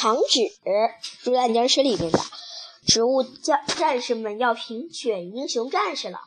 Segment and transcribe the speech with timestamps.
[0.00, 0.50] 糖纸，
[1.22, 2.18] 朱丹僵尸里面的
[2.86, 6.18] 植物将战士们要评选英雄战士了，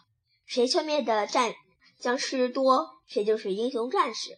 [0.46, 1.56] 谁消灭的战
[2.00, 4.38] 僵尸多，谁就是英雄战士。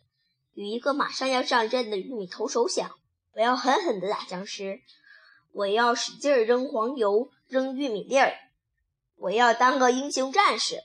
[0.53, 2.89] 与一个马上要上阵的玉米投手想：
[3.33, 4.79] 我要狠狠地打僵尸，
[5.51, 8.37] 我要使劲扔黄油、扔玉米粒儿，
[9.17, 10.81] 我要当个英雄战士。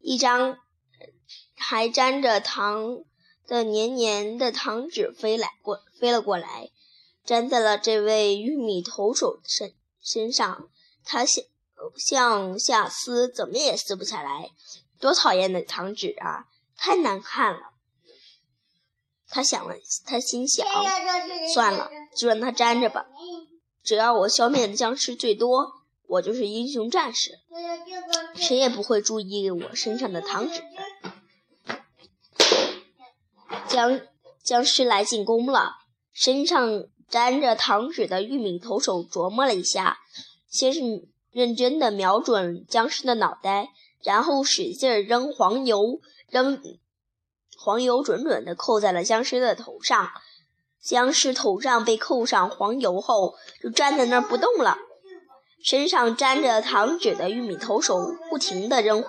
[0.00, 0.58] 一张
[1.54, 3.04] 还沾着糖
[3.46, 6.70] 的黏黏的糖纸飞来过飞了过来，
[7.24, 10.68] 粘在了这位玉米投手身身上。
[11.04, 11.44] 他向
[11.96, 14.50] 向下撕，怎么也撕不下来。
[14.98, 16.46] 多讨厌的糖纸啊！
[16.76, 17.60] 太难看了，
[19.28, 19.74] 他想了，
[20.06, 20.66] 他心想：
[21.52, 23.06] 算了，就让它粘着吧。
[23.82, 27.38] 只要我消灭的僵尸最多，我就是英雄战士，
[28.34, 30.62] 谁也不会注意我身上的糖纸。
[33.74, 34.00] 僵
[34.44, 35.72] 僵尸来进攻了，
[36.12, 39.98] 身上沾着糖纸的玉米投手琢磨了一下，
[40.48, 40.80] 先是
[41.32, 43.70] 认真的瞄准僵尸的脑袋，
[44.04, 46.00] 然后使劲扔黄油。
[46.30, 46.60] 扔
[47.56, 50.10] 黄油，准准地扣在了僵尸的头上。
[50.80, 54.76] 僵尸头上被扣上黄油后，就站在那儿不动了。
[55.64, 59.04] 身上沾着糖纸的玉米投手不停地扔，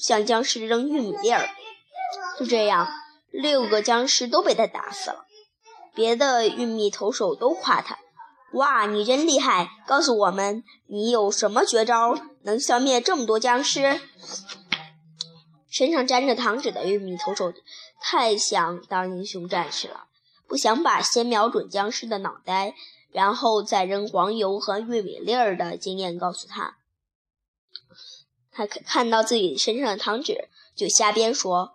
[0.00, 1.48] 向僵尸扔玉米粒儿。
[2.38, 2.86] 就这样，
[3.30, 5.26] 六个僵尸都被他打死了。
[5.94, 7.98] 别的玉米投手都夸他
[8.54, 9.70] ：“哇，你真厉害！
[9.86, 14.00] 告诉我们，你有什么绝招，能消灭这么多僵尸？”
[15.68, 17.52] 身上沾着糖纸的玉米投手
[18.00, 20.06] 太想当英雄战士了，
[20.46, 22.74] 不想把先瞄准僵尸的脑袋，
[23.12, 26.78] 然后再扔黄油和玉米粒儿的经验告诉他。
[28.50, 31.74] 他看看到自己身上的糖纸，就瞎编说：“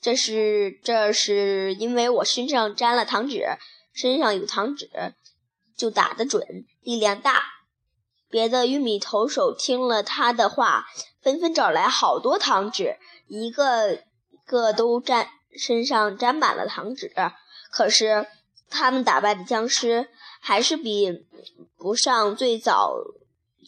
[0.00, 3.44] 这是这是因为我身上沾了糖纸，
[3.92, 4.88] 身上有糖纸，
[5.76, 7.42] 就打得准，力量大。”
[8.30, 10.86] 别的玉米投手听了他的话，
[11.20, 12.96] 纷纷找来好多糖纸。
[13.26, 14.04] 一个
[14.46, 17.12] 个都沾身上沾满了糖纸，
[17.72, 18.26] 可是
[18.68, 20.08] 他们打败的僵尸
[20.40, 21.26] 还是比
[21.76, 22.94] 不上最早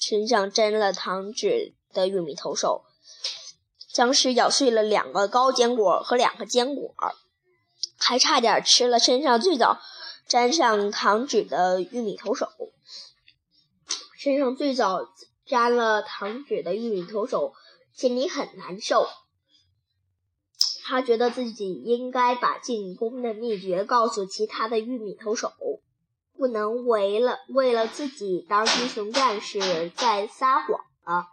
[0.00, 2.84] 身上沾了糖纸的玉米投手。
[3.92, 6.94] 僵尸咬碎了两个高坚果和两个坚果，
[7.98, 9.78] 还差点吃了身上最早
[10.26, 12.48] 沾上糖纸的玉米投手。
[14.16, 15.00] 身上最早
[15.44, 17.54] 沾了糖纸的玉米投手
[17.92, 19.06] 心里很难受。
[20.84, 25.52] 他觉得自己应该把进攻的秘诀告诉其他的玉米投手，
[26.36, 31.26] 不能为了为了自己当英雄战士再撒谎了。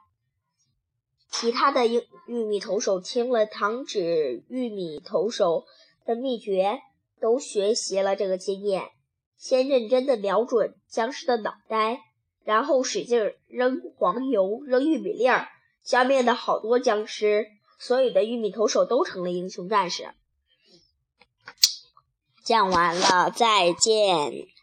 [1.40, 5.64] 其他的玉玉米投手听了糖纸玉米投手
[6.06, 6.82] 的秘诀，
[7.22, 8.90] 都学习了这个经验：
[9.38, 12.02] 先认真的瞄准僵尸的脑袋，
[12.44, 15.48] 然后使劲扔黄油、扔玉米粒儿，
[15.82, 17.48] 消灭了好多僵尸。
[17.80, 20.10] 所有的玉米投手都成了英雄战士。
[22.44, 24.59] 讲完了，再见。